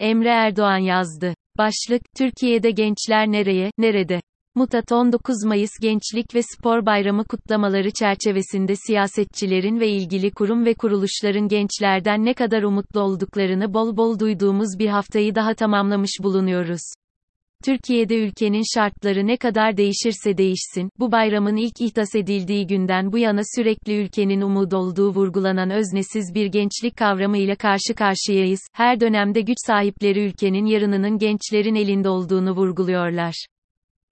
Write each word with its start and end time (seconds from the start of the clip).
Emre 0.00 0.28
Erdoğan 0.28 0.78
yazdı. 0.78 1.34
Başlık, 1.58 2.02
Türkiye'de 2.16 2.70
gençler 2.70 3.26
nereye, 3.26 3.70
nerede? 3.78 4.20
Mutat 4.54 4.92
19 4.92 5.44
Mayıs 5.44 5.70
Gençlik 5.82 6.34
ve 6.34 6.40
Spor 6.42 6.86
Bayramı 6.86 7.24
kutlamaları 7.24 7.90
çerçevesinde 7.90 8.74
siyasetçilerin 8.76 9.80
ve 9.80 9.88
ilgili 9.88 10.30
kurum 10.30 10.64
ve 10.64 10.74
kuruluşların 10.74 11.48
gençlerden 11.48 12.24
ne 12.24 12.34
kadar 12.34 12.62
umutlu 12.62 13.00
olduklarını 13.00 13.74
bol 13.74 13.96
bol 13.96 14.18
duyduğumuz 14.18 14.78
bir 14.78 14.88
haftayı 14.88 15.34
daha 15.34 15.54
tamamlamış 15.54 16.10
bulunuyoruz. 16.22 16.82
Türkiye'de 17.64 18.16
ülkenin 18.16 18.62
şartları 18.74 19.26
ne 19.26 19.36
kadar 19.36 19.76
değişirse 19.76 20.38
değişsin, 20.38 20.90
bu 20.98 21.12
bayramın 21.12 21.56
ilk 21.56 21.80
ihdas 21.80 22.14
edildiği 22.14 22.66
günden 22.66 23.12
bu 23.12 23.18
yana 23.18 23.40
sürekli 23.56 23.96
ülkenin 23.96 24.40
umudu 24.40 24.76
olduğu 24.76 25.14
vurgulanan 25.14 25.70
öznesiz 25.70 26.34
bir 26.34 26.46
gençlik 26.46 26.96
kavramıyla 26.96 27.56
karşı 27.56 27.94
karşıyayız. 27.96 28.60
Her 28.72 29.00
dönemde 29.00 29.40
güç 29.40 29.56
sahipleri 29.66 30.20
ülkenin 30.20 30.66
yarınının 30.66 31.18
gençlerin 31.18 31.74
elinde 31.74 32.08
olduğunu 32.08 32.50
vurguluyorlar. 32.50 33.46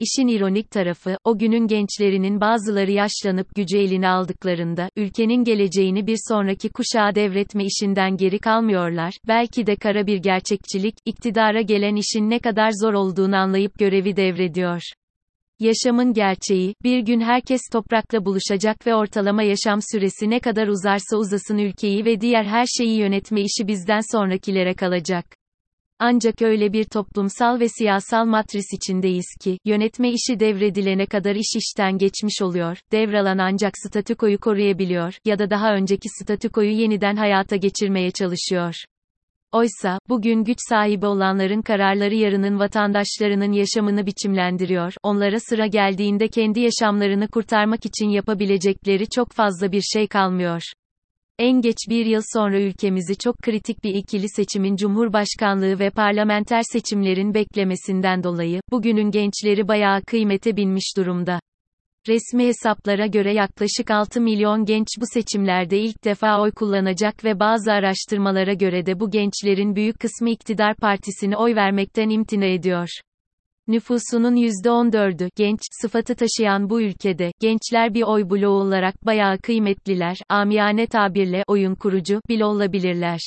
İşin 0.03 0.29
ironik 0.29 0.71
tarafı, 0.71 1.17
o 1.25 1.39
günün 1.39 1.67
gençlerinin 1.67 2.41
bazıları 2.41 2.91
yaşlanıp 2.91 3.55
gücü 3.55 3.79
eline 3.79 4.09
aldıklarında, 4.09 4.89
ülkenin 4.97 5.45
geleceğini 5.45 6.07
bir 6.07 6.19
sonraki 6.29 6.69
kuşağa 6.69 7.15
devretme 7.15 7.65
işinden 7.65 8.17
geri 8.17 8.39
kalmıyorlar, 8.39 9.13
belki 9.29 9.67
de 9.67 9.77
kara 9.77 10.07
bir 10.07 10.17
gerçekçilik, 10.17 10.95
iktidara 11.07 11.61
gelen 11.61 11.97
işin 11.97 12.31
ne 12.31 12.39
kadar 12.39 12.71
zor 12.83 12.95
olduğunu 12.95 13.37
anlayıp 13.37 13.79
görevi 13.79 14.17
devrediyor. 14.17 14.81
Yaşamın 15.61 16.13
gerçeği, 16.13 16.75
bir 16.85 17.01
gün 17.01 17.21
herkes 17.21 17.61
toprakla 17.73 18.25
buluşacak 18.25 18.87
ve 18.87 18.95
ortalama 18.95 19.43
yaşam 19.43 19.79
süresi 19.93 20.31
ne 20.31 20.41
kadar 20.41 20.69
uzarsa 20.69 21.17
uzasın 21.17 21.59
ülkeyi 21.59 22.05
ve 22.05 22.21
diğer 22.21 22.45
her 22.45 22.67
şeyi 22.67 22.99
yönetme 22.99 23.41
işi 23.41 23.69
bizden 23.69 24.13
sonrakilere 24.13 24.75
kalacak. 24.75 25.42
Ancak 26.05 26.43
öyle 26.43 26.73
bir 26.73 26.85
toplumsal 26.85 27.61
ve 27.61 27.69
siyasal 27.69 28.27
matris 28.27 28.73
içindeyiz 28.73 29.27
ki, 29.41 29.59
yönetme 29.65 30.11
işi 30.11 30.41
devredilene 30.41 31.07
kadar 31.07 31.35
iş 31.35 31.57
işten 31.57 31.99
geçmiş 31.99 32.43
oluyor, 32.43 32.79
devralan 32.93 33.39
ancak 33.39 33.73
statükoyu 33.79 34.39
koruyabiliyor, 34.41 35.15
ya 35.25 35.39
da 35.39 35.51
daha 35.51 35.75
önceki 35.75 36.09
statükoyu 36.09 36.71
yeniden 36.71 37.17
hayata 37.17 37.57
geçirmeye 37.57 38.11
çalışıyor. 38.11 38.75
Oysa, 39.53 39.99
bugün 40.09 40.45
güç 40.45 40.59
sahibi 40.69 41.07
olanların 41.07 41.63
kararları 41.63 42.15
yarının 42.15 42.59
vatandaşlarının 42.59 43.53
yaşamını 43.53 44.07
biçimlendiriyor, 44.07 44.95
onlara 45.03 45.41
sıra 45.41 45.67
geldiğinde 45.67 46.29
kendi 46.29 46.61
yaşamlarını 46.61 47.29
kurtarmak 47.29 47.87
için 47.87 48.09
yapabilecekleri 48.09 49.09
çok 49.09 49.33
fazla 49.33 49.73
bir 49.73 49.83
şey 49.83 50.07
kalmıyor. 50.07 50.63
En 51.39 51.61
geç 51.61 51.77
bir 51.89 52.07
yıl 52.07 52.23
sonra 52.33 52.61
ülkemizi 52.61 53.19
çok 53.19 53.39
kritik 53.39 53.85
bir 53.85 53.95
ikili 53.95 54.29
seçimin 54.29 54.77
Cumhurbaşkanlığı 54.77 55.79
ve 55.79 55.91
parlamenter 55.91 56.63
seçimlerin 56.73 57.35
beklemesinden 57.35 58.23
dolayı, 58.23 58.61
bugünün 58.71 59.11
gençleri 59.11 59.69
bayağı 59.69 60.03
kıymete 60.03 60.57
binmiş 60.57 60.97
durumda. 60.97 61.41
Resmi 62.09 62.47
hesaplara 62.47 63.07
göre 63.07 63.33
yaklaşık 63.33 63.91
6 63.91 64.21
milyon 64.21 64.65
genç 64.65 64.87
bu 65.01 65.05
seçimlerde 65.13 65.79
ilk 65.79 66.05
defa 66.05 66.41
oy 66.41 66.51
kullanacak 66.51 67.25
ve 67.25 67.41
bazı 67.41 67.73
araştırmalara 67.73 68.53
göre 68.53 68.87
de 68.87 69.01
bu 69.01 69.11
gençlerin 69.11 69.77
büyük 69.77 70.01
kısmı 70.01 70.31
iktidar 70.31 70.77
partisine 70.77 71.37
oy 71.37 71.55
vermekten 71.55 72.09
imtina 72.09 72.45
ediyor. 72.47 72.89
Nüfusunun 73.69 74.37
%14'ü 74.37 75.31
genç 75.37 75.61
sıfatı 75.83 76.15
taşıyan 76.15 76.71
bu 76.71 76.83
ülkede 76.83 77.33
gençler 77.41 77.95
bir 77.95 78.03
oy 78.03 78.31
bloğu 78.31 78.61
olarak 78.61 79.07
bayağı 79.07 79.39
kıymetliler, 79.39 80.17
amiyane 80.29 80.87
tabirle 80.87 81.45
oyun 81.47 81.75
kurucu 81.75 82.21
bile 82.29 82.45
olabilirler. 82.45 83.21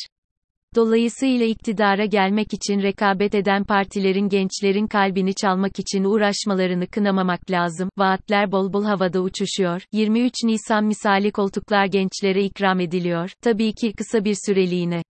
Dolayısıyla 0.75 1.45
iktidara 1.45 2.05
gelmek 2.05 2.53
için 2.53 2.81
rekabet 2.81 3.35
eden 3.35 3.63
partilerin 3.63 4.29
gençlerin 4.29 4.87
kalbini 4.87 5.35
çalmak 5.35 5.79
için 5.79 6.03
uğraşmalarını 6.03 6.87
kınamamak 6.87 7.51
lazım. 7.51 7.89
Vaatler 7.97 8.51
bol 8.51 8.73
bol 8.73 8.83
havada 8.83 9.19
uçuşuyor. 9.19 9.81
23 9.91 10.33
Nisan 10.43 10.85
misali 10.85 11.31
koltuklar 11.31 11.85
gençlere 11.85 12.43
ikram 12.43 12.79
ediliyor. 12.79 13.31
Tabii 13.41 13.73
ki 13.73 13.93
kısa 13.93 14.25
bir 14.25 14.35
süreliğine. 14.45 15.01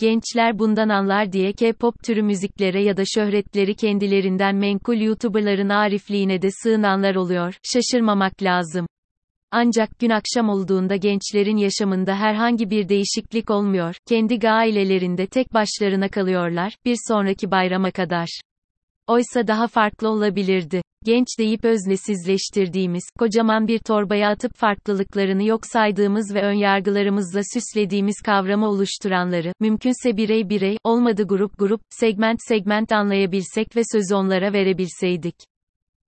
Gençler 0.00 0.58
bundan 0.58 0.88
anlar 0.88 1.32
diye 1.32 1.52
K-pop 1.52 2.04
türü 2.04 2.22
müziklere 2.22 2.82
ya 2.82 2.96
da 2.96 3.02
şöhretleri 3.06 3.74
kendilerinden 3.74 4.56
menkul 4.56 4.96
YouTuber'ların 4.96 5.68
arifliğine 5.68 6.42
de 6.42 6.48
sığınanlar 6.50 7.14
oluyor. 7.14 7.58
Şaşırmamak 7.62 8.42
lazım. 8.42 8.86
Ancak 9.50 9.98
gün 9.98 10.10
akşam 10.10 10.48
olduğunda 10.48 10.96
gençlerin 10.96 11.56
yaşamında 11.56 12.16
herhangi 12.16 12.70
bir 12.70 12.88
değişiklik 12.88 13.50
olmuyor. 13.50 13.96
Kendi 14.08 14.50
ailelerinde 14.50 15.26
tek 15.26 15.54
başlarına 15.54 16.08
kalıyorlar 16.08 16.76
bir 16.84 16.96
sonraki 17.08 17.50
bayrama 17.50 17.90
kadar. 17.90 18.40
Oysa 19.06 19.46
daha 19.46 19.66
farklı 19.66 20.08
olabilirdi. 20.08 20.83
Genç 21.04 21.26
deyip 21.38 21.64
öznesizleştirdiğimiz, 21.64 23.04
kocaman 23.18 23.68
bir 23.68 23.78
torbaya 23.78 24.30
atıp 24.30 24.56
farklılıklarını 24.56 25.44
yok 25.44 25.66
saydığımız 25.66 26.34
ve 26.34 26.42
önyargılarımızla 26.42 27.40
süslediğimiz 27.54 28.20
kavramı 28.24 28.68
oluşturanları, 28.68 29.52
mümkünse 29.60 30.16
birey 30.16 30.48
birey, 30.48 30.76
olmadı 30.84 31.26
grup 31.26 31.58
grup, 31.58 31.80
segment 31.90 32.38
segment 32.48 32.92
anlayabilsek 32.92 33.76
ve 33.76 33.82
sözü 33.92 34.14
onlara 34.14 34.52
verebilseydik 34.52 35.34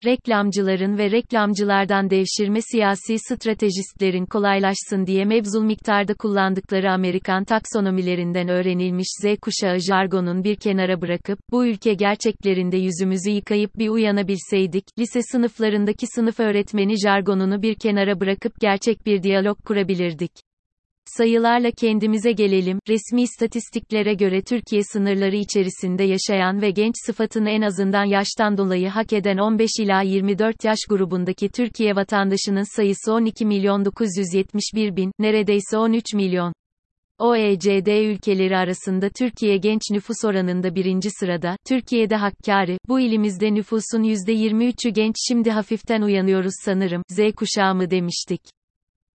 reklamcıların 0.05 0.99
ve 0.99 1.11
reklamcılardan 1.11 2.11
devşirme 2.11 2.61
siyasi 2.73 3.19
stratejistlerin 3.19 4.27
kolaylaşsın 4.27 5.07
diye 5.07 5.25
mevzul 5.25 5.65
miktarda 5.65 6.15
kullandıkları 6.15 6.93
Amerikan 6.93 7.45
taksonomilerinden 7.45 8.49
öğrenilmiş 8.49 9.09
Z 9.23 9.25
kuşağı 9.43 9.81
jargonun 9.81 10.45
bir 10.45 10.57
kenara 10.57 11.01
bırakıp, 11.01 11.39
bu 11.51 11.67
ülke 11.67 11.95
gerçeklerinde 11.95 12.77
yüzümüzü 12.77 13.31
yıkayıp 13.31 13.79
bir 13.79 13.89
uyanabilseydik, 13.89 14.85
lise 14.99 15.21
sınıflarındaki 15.23 16.07
sınıf 16.07 16.41
öğretmeni 16.41 16.95
jargonunu 17.05 17.63
bir 17.63 17.75
kenara 17.75 18.21
bırakıp 18.21 18.61
gerçek 18.61 19.07
bir 19.07 19.23
diyalog 19.23 19.65
kurabilirdik. 19.65 20.31
Sayılarla 21.07 21.71
kendimize 21.71 22.33
gelelim. 22.33 22.79
Resmi 22.89 23.23
istatistiklere 23.23 24.15
göre 24.15 24.43
Türkiye 24.43 24.83
sınırları 24.83 25.37
içerisinde 25.37 26.05
yaşayan 26.05 26.63
ve 26.63 26.71
genç 26.71 26.95
sıfatını 27.07 27.51
en 27.51 27.63
azından 27.63 28.05
yaştan 28.05 28.59
dolayı 28.59 28.89
hak 28.89 29.13
eden 29.13 29.39
15 29.39 29.71
ila 29.81 30.03
24 30.03 30.65
yaş 30.65 30.79
grubundaki 30.89 31.49
Türkiye 31.49 31.97
vatandaşının 31.97 32.77
sayısı 32.77 33.13
12 33.13 33.47
milyon 33.47 33.85
971 33.85 34.97
bin, 34.97 35.13
neredeyse 35.19 35.79
13 35.79 36.15
milyon. 36.15 36.53
OECD 37.19 37.87
ülkeleri 37.87 38.57
arasında 38.57 39.09
Türkiye 39.09 39.57
genç 39.57 39.81
nüfus 39.91 40.25
oranında 40.25 40.75
birinci 40.75 41.11
sırada, 41.11 41.57
Türkiye'de 41.69 42.17
Hakkari, 42.17 42.79
bu 42.89 43.01
ilimizde 43.01 43.55
nüfusun 43.55 44.03
%23'ü 44.03 44.91
genç 44.91 45.15
şimdi 45.29 45.51
hafiften 45.51 46.03
uyanıyoruz 46.03 46.55
sanırım, 46.65 47.03
Z 47.09 47.19
kuşağı 47.37 47.75
mı 47.75 47.91
demiştik. 47.91 48.41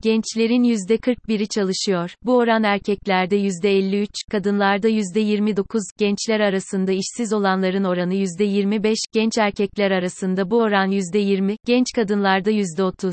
Gençlerin 0.02 0.64
%41'i 0.64 1.48
çalışıyor. 1.48 2.14
Bu 2.22 2.36
oran 2.36 2.62
erkeklerde 2.62 3.36
%53, 3.36 4.08
kadınlarda 4.30 4.88
%29, 4.88 5.80
gençler 5.98 6.40
arasında 6.40 6.92
işsiz 6.92 7.32
olanların 7.32 7.84
oranı 7.84 8.14
%25, 8.14 8.96
genç 9.12 9.38
erkekler 9.38 9.90
arasında 9.90 10.50
bu 10.50 10.58
oran 10.58 10.90
%20, 10.90 11.56
genç 11.66 11.86
kadınlarda 11.96 12.50
%30. 12.50 13.12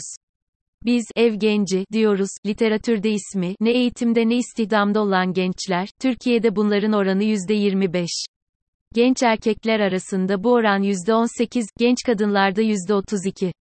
Biz, 0.85 1.05
ev 1.15 1.33
genci, 1.33 1.85
diyoruz, 1.91 2.29
literatürde 2.45 3.11
ismi, 3.11 3.55
ne 3.59 3.71
eğitimde 3.71 4.29
ne 4.29 4.35
istihdamda 4.35 5.01
olan 5.01 5.33
gençler, 5.33 5.89
Türkiye'de 6.01 6.55
bunların 6.55 6.93
oranı 6.93 7.23
%25. 7.23 8.07
Genç 8.93 9.23
erkekler 9.23 9.79
arasında 9.79 10.43
bu 10.43 10.51
oran 10.53 10.83
%18, 10.83 11.65
genç 11.77 11.97
kadınlarda 12.05 12.61
%32. 12.61 13.51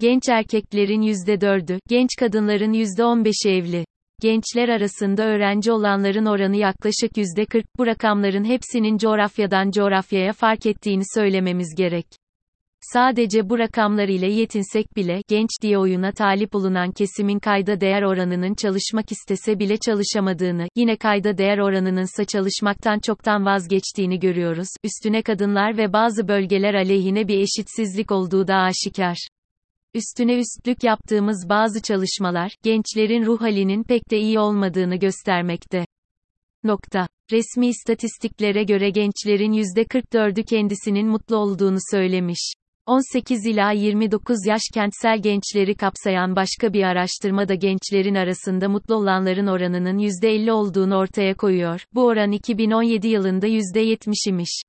Genç 0.00 0.28
erkeklerin 0.28 1.02
%4'ü, 1.02 1.78
genç 1.88 2.08
kadınların 2.18 2.72
%15'i 2.72 3.50
evli. 3.50 3.84
Gençler 4.22 4.68
arasında 4.68 5.22
öğrenci 5.22 5.72
olanların 5.72 6.26
oranı 6.26 6.56
yaklaşık 6.56 7.16
%40. 7.16 7.64
Bu 7.78 7.86
rakamların 7.86 8.44
hepsinin 8.44 8.98
coğrafyadan 8.98 9.70
coğrafyaya 9.70 10.32
fark 10.32 10.66
ettiğini 10.66 11.02
söylememiz 11.14 11.74
gerek. 11.76 12.06
Sadece 12.92 13.48
bu 13.48 13.58
rakamlar 13.58 14.08
ile 14.08 14.32
yetinsek 14.32 14.96
bile, 14.96 15.22
genç 15.28 15.48
diye 15.62 15.78
oyuna 15.78 16.12
talip 16.12 16.54
olunan 16.54 16.92
kesimin 16.92 17.38
kayda 17.38 17.80
değer 17.80 18.02
oranının 18.02 18.54
çalışmak 18.54 19.12
istese 19.12 19.58
bile 19.58 19.76
çalışamadığını, 19.76 20.68
yine 20.76 20.96
kayda 20.96 21.38
değer 21.38 21.58
oranınınsa 21.58 22.24
çalışmaktan 22.24 22.98
çoktan 22.98 23.46
vazgeçtiğini 23.46 24.18
görüyoruz. 24.18 24.68
Üstüne 24.84 25.22
kadınlar 25.22 25.78
ve 25.78 25.92
bazı 25.92 26.28
bölgeler 26.28 26.74
aleyhine 26.74 27.28
bir 27.28 27.38
eşitsizlik 27.38 28.12
olduğu 28.12 28.48
da 28.48 28.54
aşikar. 28.54 29.16
Üstüne 29.94 30.38
üstlük 30.38 30.84
yaptığımız 30.84 31.46
bazı 31.48 31.82
çalışmalar, 31.82 32.52
gençlerin 32.62 33.26
ruh 33.26 33.40
halinin 33.40 33.82
pek 33.82 34.10
de 34.10 34.18
iyi 34.18 34.38
olmadığını 34.38 34.96
göstermekte. 34.96 35.86
Nokta. 36.64 37.08
Resmi 37.32 37.66
istatistiklere 37.66 38.64
göre 38.64 38.90
gençlerin 38.90 39.52
%44'ü 39.52 40.44
kendisinin 40.44 41.08
mutlu 41.08 41.36
olduğunu 41.36 41.78
söylemiş. 41.90 42.52
18 42.86 43.46
ila 43.46 43.70
29 43.70 44.46
yaş 44.46 44.60
kentsel 44.74 45.22
gençleri 45.22 45.74
kapsayan 45.74 46.36
başka 46.36 46.72
bir 46.72 46.82
araştırma 46.82 47.48
da 47.48 47.54
gençlerin 47.54 48.14
arasında 48.14 48.68
mutlu 48.68 48.94
olanların 48.94 49.46
oranının 49.46 49.98
%50 49.98 50.50
olduğunu 50.50 50.96
ortaya 50.96 51.34
koyuyor. 51.34 51.84
Bu 51.94 52.04
oran 52.06 52.32
2017 52.32 53.08
yılında 53.08 53.46
%70 53.46 54.28
imiş. 54.28 54.62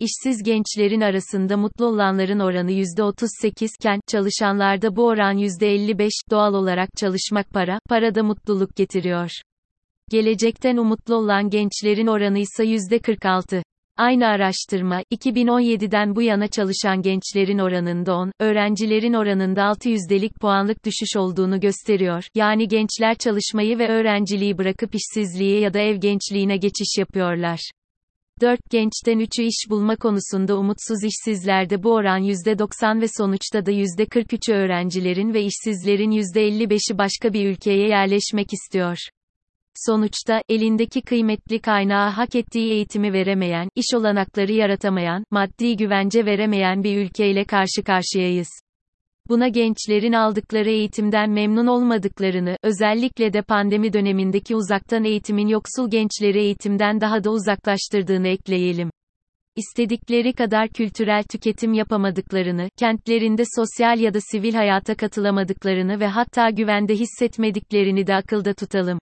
İşsiz 0.00 0.42
gençlerin 0.42 1.00
arasında 1.00 1.56
mutlu 1.56 1.86
olanların 1.86 2.38
oranı 2.38 2.70
%38 2.72 3.64
iken, 3.80 4.00
çalışanlarda 4.06 4.96
bu 4.96 5.06
oran 5.06 5.38
%55, 5.38 6.10
doğal 6.30 6.54
olarak 6.54 6.88
çalışmak 6.96 7.50
para, 7.50 7.78
para 7.88 8.14
da 8.14 8.22
mutluluk 8.22 8.76
getiriyor. 8.76 9.30
Gelecekten 10.10 10.76
umutlu 10.76 11.14
olan 11.14 11.50
gençlerin 11.50 12.06
oranı 12.06 12.38
ise 12.38 12.64
%46. 12.64 13.62
Aynı 13.96 14.26
araştırma, 14.26 15.02
2017'den 15.12 16.16
bu 16.16 16.22
yana 16.22 16.48
çalışan 16.48 17.02
gençlerin 17.02 17.58
oranında 17.58 18.16
10, 18.16 18.32
öğrencilerin 18.40 19.12
oranında 19.12 19.60
600'delik 19.60 20.40
puanlık 20.40 20.84
düşüş 20.84 21.16
olduğunu 21.16 21.60
gösteriyor. 21.60 22.24
Yani 22.34 22.68
gençler 22.68 23.14
çalışmayı 23.14 23.78
ve 23.78 23.88
öğrenciliği 23.88 24.58
bırakıp 24.58 24.94
işsizliğe 24.94 25.60
ya 25.60 25.74
da 25.74 25.78
ev 25.78 25.96
gençliğine 25.96 26.56
geçiş 26.56 26.98
yapıyorlar. 26.98 27.60
4 28.40 28.60
gençten 28.70 29.18
3'ü 29.18 29.42
iş 29.42 29.70
bulma 29.70 29.96
konusunda 29.96 30.58
umutsuz 30.58 31.04
işsizlerde 31.04 31.82
bu 31.82 31.94
oran 31.94 32.22
%90 32.22 33.00
ve 33.00 33.06
sonuçta 33.16 33.66
da 33.66 33.70
%43'ü 33.70 34.54
öğrencilerin 34.54 35.34
ve 35.34 35.42
işsizlerin 35.42 36.10
%55'i 36.10 36.98
başka 36.98 37.32
bir 37.32 37.50
ülkeye 37.50 37.88
yerleşmek 37.88 38.52
istiyor. 38.52 38.96
Sonuçta, 39.86 40.42
elindeki 40.48 41.02
kıymetli 41.02 41.58
kaynağı 41.58 42.10
hak 42.10 42.34
ettiği 42.34 42.72
eğitimi 42.72 43.12
veremeyen, 43.12 43.68
iş 43.74 43.86
olanakları 43.94 44.52
yaratamayan, 44.52 45.24
maddi 45.30 45.76
güvence 45.76 46.26
veremeyen 46.26 46.84
bir 46.84 46.96
ülkeyle 46.96 47.44
karşı 47.44 47.82
karşıyayız. 47.86 48.48
Buna 49.28 49.48
gençlerin 49.48 50.12
aldıkları 50.12 50.70
eğitimden 50.70 51.30
memnun 51.30 51.66
olmadıklarını, 51.66 52.56
özellikle 52.62 53.32
de 53.32 53.42
pandemi 53.42 53.92
dönemindeki 53.92 54.56
uzaktan 54.56 55.04
eğitimin 55.04 55.48
yoksul 55.48 55.90
gençleri 55.90 56.38
eğitimden 56.38 57.00
daha 57.00 57.24
da 57.24 57.30
uzaklaştırdığını 57.30 58.28
ekleyelim 58.28 58.90
istedikleri 59.58 60.32
kadar 60.32 60.68
kültürel 60.68 61.22
tüketim 61.22 61.72
yapamadıklarını, 61.72 62.70
kentlerinde 62.76 63.42
sosyal 63.56 63.98
ya 63.98 64.14
da 64.14 64.18
sivil 64.30 64.54
hayata 64.54 64.94
katılamadıklarını 64.94 66.00
ve 66.00 66.06
hatta 66.06 66.50
güvende 66.50 66.94
hissetmediklerini 66.94 68.06
de 68.06 68.14
akılda 68.14 68.54
tutalım. 68.54 68.98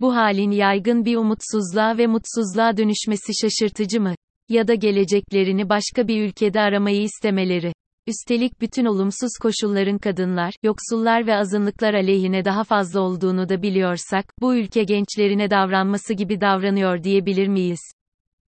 Bu 0.00 0.16
halin 0.16 0.50
yaygın 0.50 1.04
bir 1.04 1.16
umutsuzluğa 1.16 1.98
ve 1.98 2.06
mutsuzluğa 2.06 2.76
dönüşmesi 2.76 3.32
şaşırtıcı 3.42 4.00
mı? 4.00 4.14
Ya 4.48 4.68
da 4.68 4.74
geleceklerini 4.74 5.68
başka 5.68 6.08
bir 6.08 6.22
ülkede 6.22 6.60
aramayı 6.60 7.02
istemeleri. 7.02 7.72
Üstelik 8.10 8.60
bütün 8.60 8.84
olumsuz 8.84 9.30
koşulların 9.42 9.98
kadınlar, 9.98 10.54
yoksullar 10.62 11.26
ve 11.26 11.36
azınlıklar 11.36 11.94
aleyhine 11.94 12.44
daha 12.44 12.64
fazla 12.64 13.00
olduğunu 13.00 13.48
da 13.48 13.62
biliyorsak, 13.62 14.34
bu 14.40 14.56
ülke 14.56 14.84
gençlerine 14.84 15.50
davranması 15.50 16.14
gibi 16.14 16.40
davranıyor 16.40 17.02
diyebilir 17.02 17.48
miyiz? 17.48 17.80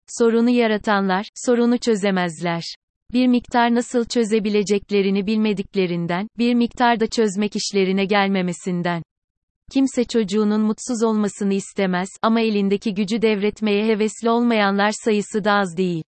Sorunu 0.07 0.49
yaratanlar, 0.49 1.25
sorunu 1.45 1.77
çözemezler. 1.77 2.61
Bir 3.13 3.27
miktar 3.27 3.75
nasıl 3.75 4.05
çözebileceklerini 4.05 5.27
bilmediklerinden, 5.27 6.27
bir 6.37 6.53
miktar 6.53 6.99
da 6.99 7.07
çözmek 7.07 7.55
işlerine 7.55 8.05
gelmemesinden. 8.05 9.03
Kimse 9.73 10.03
çocuğunun 10.03 10.61
mutsuz 10.61 11.03
olmasını 11.03 11.53
istemez 11.53 12.09
ama 12.21 12.41
elindeki 12.41 12.93
gücü 12.93 13.21
devretmeye 13.21 13.85
hevesli 13.85 14.29
olmayanlar 14.29 14.91
sayısı 15.03 15.43
da 15.43 15.53
az 15.53 15.77
değil. 15.77 16.03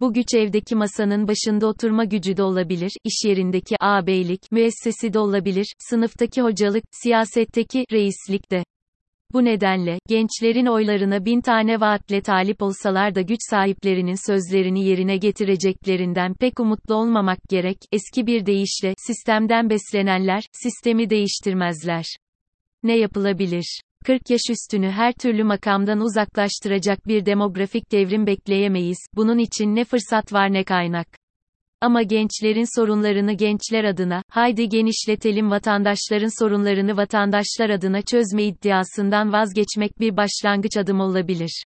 Bu 0.00 0.12
güç 0.12 0.34
evdeki 0.34 0.74
masanın 0.74 1.28
başında 1.28 1.66
oturma 1.66 2.04
gücü 2.04 2.36
de 2.36 2.42
olabilir, 2.42 2.92
iş 3.04 3.24
yerindeki 3.24 3.76
ağabeylik, 3.80 4.52
müessesi 4.52 5.12
de 5.12 5.18
olabilir, 5.18 5.74
sınıftaki 5.78 6.42
hocalık, 6.42 6.84
siyasetteki 6.90 7.84
reislik 7.92 8.50
de. 8.50 8.64
Bu 9.32 9.44
nedenle, 9.44 9.98
gençlerin 10.08 10.66
oylarına 10.66 11.24
bin 11.24 11.40
tane 11.40 11.80
vaatle 11.80 12.20
talip 12.20 12.62
olsalar 12.62 13.14
da 13.14 13.20
güç 13.20 13.38
sahiplerinin 13.50 14.26
sözlerini 14.26 14.84
yerine 14.84 15.16
getireceklerinden 15.16 16.34
pek 16.34 16.60
umutlu 16.60 16.94
olmamak 16.94 17.38
gerek, 17.48 17.78
eski 17.92 18.26
bir 18.26 18.46
deyişle, 18.46 18.94
sistemden 19.06 19.70
beslenenler, 19.70 20.42
sistemi 20.52 21.10
değiştirmezler. 21.10 22.04
Ne 22.82 22.96
yapılabilir? 22.98 23.80
40 24.06 24.30
yaş 24.30 24.40
üstünü 24.50 24.90
her 24.90 25.12
türlü 25.12 25.44
makamdan 25.44 26.00
uzaklaştıracak 26.00 27.06
bir 27.06 27.26
demografik 27.26 27.92
devrim 27.92 28.26
bekleyemeyiz. 28.26 28.98
Bunun 29.16 29.38
için 29.38 29.74
ne 29.74 29.84
fırsat 29.84 30.32
var 30.32 30.52
ne 30.52 30.64
kaynak. 30.64 31.06
Ama 31.80 32.02
gençlerin 32.02 32.80
sorunlarını 32.80 33.32
gençler 33.32 33.84
adına, 33.84 34.22
haydi 34.28 34.68
genişletelim 34.68 35.50
vatandaşların 35.50 36.42
sorunlarını 36.42 36.96
vatandaşlar 36.96 37.70
adına 37.70 38.02
çözme 38.02 38.44
iddiasından 38.44 39.32
vazgeçmek 39.32 40.00
bir 40.00 40.16
başlangıç 40.16 40.76
adım 40.76 41.00
olabilir. 41.00 41.64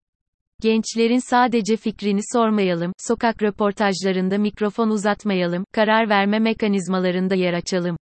Gençlerin 0.63 1.31
sadece 1.31 1.77
fikrini 1.77 2.21
sormayalım, 2.33 2.93
sokak 2.99 3.43
röportajlarında 3.43 4.39
mikrofon 4.39 4.89
uzatmayalım, 4.89 5.65
karar 5.73 6.09
verme 6.09 6.39
mekanizmalarında 6.39 7.35
yer 7.35 7.55
açalım. 7.55 7.97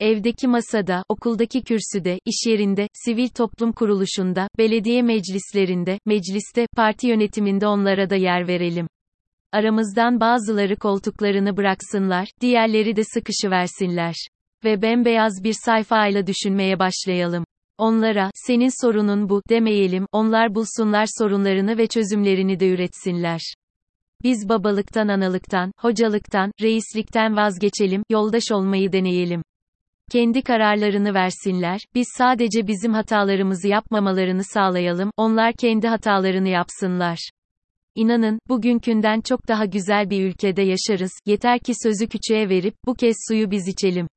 Evdeki 0.00 0.48
masada, 0.48 1.04
okuldaki 1.08 1.62
kürsüde, 1.62 2.18
iş 2.24 2.46
yerinde, 2.46 2.88
sivil 2.92 3.28
toplum 3.28 3.72
kuruluşunda, 3.72 4.48
belediye 4.58 5.02
meclislerinde, 5.02 5.98
mecliste, 6.06 6.66
parti 6.76 7.06
yönetiminde 7.06 7.66
onlara 7.66 8.10
da 8.10 8.16
yer 8.16 8.48
verelim. 8.48 8.88
Aramızdan 9.52 10.20
bazıları 10.20 10.76
koltuklarını 10.76 11.56
bıraksınlar, 11.56 12.28
diğerleri 12.40 12.96
de 12.96 13.04
sıkışıversinler. 13.04 14.14
Ve 14.64 14.82
bembeyaz 14.82 15.44
bir 15.44 15.54
sayfayla 15.64 16.26
düşünmeye 16.26 16.78
başlayalım. 16.78 17.44
Onlara, 17.78 18.30
senin 18.34 18.82
sorunun 18.86 19.28
bu, 19.28 19.42
demeyelim, 19.48 20.06
onlar 20.12 20.54
bulsunlar 20.54 21.06
sorunlarını 21.18 21.78
ve 21.78 21.86
çözümlerini 21.86 22.60
de 22.60 22.68
üretsinler. 22.68 23.40
Biz 24.22 24.48
babalıktan 24.48 25.08
analıktan, 25.08 25.72
hocalıktan, 25.78 26.52
reislikten 26.62 27.36
vazgeçelim, 27.36 28.02
yoldaş 28.10 28.44
olmayı 28.52 28.92
deneyelim. 28.92 29.42
Kendi 30.10 30.42
kararlarını 30.42 31.14
versinler, 31.14 31.80
biz 31.94 32.06
sadece 32.18 32.66
bizim 32.66 32.92
hatalarımızı 32.92 33.68
yapmamalarını 33.68 34.44
sağlayalım, 34.44 35.10
onlar 35.16 35.52
kendi 35.52 35.88
hatalarını 35.88 36.48
yapsınlar. 36.48 37.30
İnanın, 37.94 38.38
bugünkünden 38.48 39.20
çok 39.20 39.48
daha 39.48 39.64
güzel 39.64 40.10
bir 40.10 40.24
ülkede 40.24 40.62
yaşarız, 40.62 41.12
yeter 41.26 41.58
ki 41.58 41.72
sözü 41.82 42.08
küçüğe 42.08 42.48
verip, 42.48 42.74
bu 42.86 42.94
kez 42.94 43.16
suyu 43.28 43.50
biz 43.50 43.68
içelim. 43.68 44.08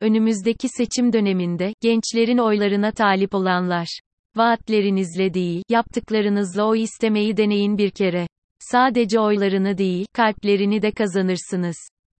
Önümüzdeki 0.00 0.68
seçim 0.68 1.12
döneminde, 1.12 1.72
gençlerin 1.80 2.38
oylarına 2.38 2.92
talip 2.92 3.34
olanlar. 3.34 4.00
Vaatlerinizle 4.36 5.34
değil, 5.34 5.62
yaptıklarınızla 5.68 6.64
oy 6.64 6.82
istemeyi 6.82 7.36
deneyin 7.36 7.78
bir 7.78 7.90
kere. 7.90 8.26
Sadece 8.58 9.20
oylarını 9.20 9.78
değil, 9.78 10.06
kalplerini 10.12 10.82
de 10.82 10.90
kazanırsınız. 10.90 11.76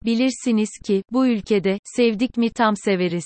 Bilirsiniz 0.07 0.71
ki, 0.87 1.03
bu 1.13 1.27
ülkede, 1.27 1.79
sevdik 1.85 2.37
mi 2.37 2.51
tam 2.51 2.77
severiz. 2.77 3.25